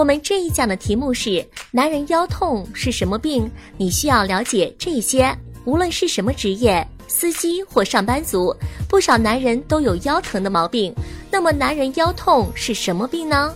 [0.00, 3.50] 我们这一讲的题目是：男人腰痛是什么病？
[3.76, 5.30] 你需要了解这些。
[5.66, 8.56] 无论是什么职业，司机或上班族，
[8.88, 10.90] 不少男人都有腰疼的毛病。
[11.30, 13.54] 那么，男人腰痛是什么病呢？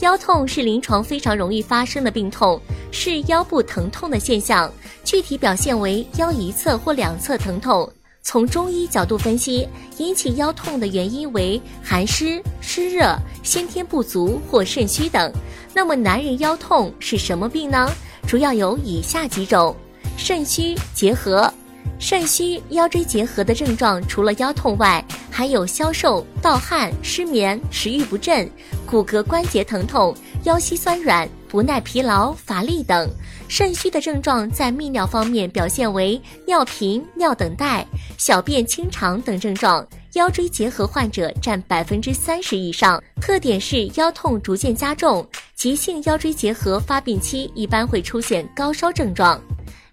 [0.00, 4.68] 腰痛是临床非常容易发生的病痛，是腰部疼痛的现象，
[5.04, 7.88] 具体表现为腰一侧或两侧疼痛。
[8.26, 15.30] 从中医角度分析，引起腰痛的原因为寒湿、湿热、先天不足或肾虚等。
[15.74, 17.92] 那么，男人腰痛是什么病呢？
[18.26, 19.76] 主要有以下几种：
[20.16, 21.52] 肾虚结合。
[21.98, 28.50] 肾虚腰椎结合的症状，除了腰痛外，还有消瘦、盗汗、失眠、食欲不振、
[28.86, 33.08] 骨骼关节疼痛、腰膝酸软、不耐疲劳、乏力等。
[33.46, 37.86] 肾虚的症状在泌尿方面表现为尿频、尿等待、
[38.18, 39.86] 小便清长等症状。
[40.14, 45.24] 腰椎结核患者占百分之三十以上，特点是腰痛逐渐加重。
[45.54, 49.40] 急性腰椎结核发病期一般会出现高烧症状。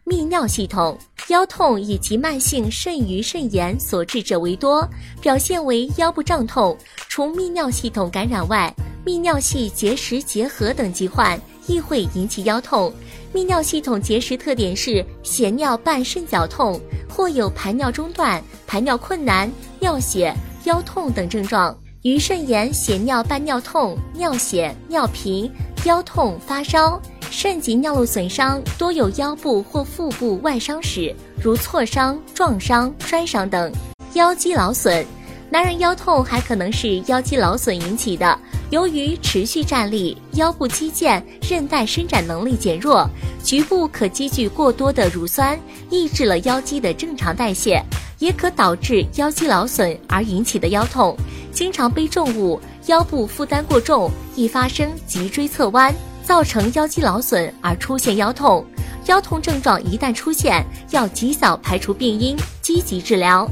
[0.03, 4.83] 泌尿系统腰痛以及慢性肾盂肾炎所致者为多，
[5.21, 6.75] 表现为腰部胀痛。
[7.07, 8.73] 除泌尿系统感染外，
[9.05, 12.93] 泌尿系结石结核等疾患亦会引起腰痛。
[13.33, 20.33] 泌尿系统结石特点是血尿伴肾绞痛，或有排尿中断、排尿困难、尿血、
[20.65, 21.77] 腰痛等症状。
[22.03, 25.49] 盂肾炎血尿伴尿痛、尿血、尿频、
[25.85, 27.01] 腰痛、发烧。
[27.29, 33.71] 肾及尿路损伤多有腰部或腹部外伤史，如挫伤、撞伤、摔伤等。
[34.15, 35.05] 腰肌劳损，
[35.51, 38.39] 男人腰痛还可能是腰肌劳损引起的。
[38.69, 43.05] 由于持续站立，腰部肌腱、韧带伸展能力减弱，
[43.43, 45.59] 局部可积聚过多的乳酸，
[45.89, 47.83] 抑制了腰肌的正常代谢，
[48.17, 51.17] 也可导致腰肌劳损而引起的腰痛。
[51.51, 55.93] 经常背重物，腰部负担过重，易发生脊椎侧弯。
[56.23, 58.63] 造成腰肌劳损而出现腰痛，
[59.07, 63.49] 腰痛症状一旦出现，要及早排除病因，积极治疗。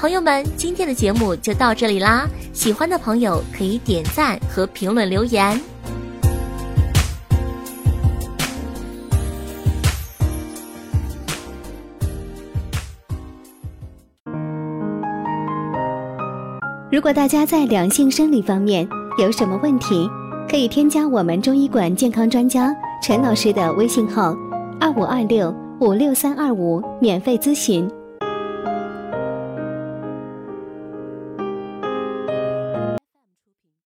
[0.00, 5.60] 朋友们，今天的节目就到这里啦，喜欢的朋友可以点赞和评论留言。
[16.90, 18.88] 如果大家在两性生理方面
[19.18, 20.08] 有什么问题，
[20.48, 24.34] 可以添加我们中医馆健康专家陈老师的微信号：
[24.80, 27.86] 二五二六五六三二五，免费咨询。